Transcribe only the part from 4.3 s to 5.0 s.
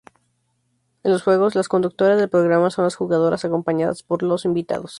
invitados.